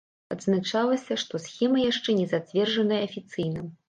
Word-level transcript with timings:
Адзначалася, 0.35 1.17
што 1.23 1.41
схема 1.43 1.83
яшчэ 1.91 2.15
не 2.21 2.25
зацверджаная 2.31 2.99
афіцыйна. 3.09 3.61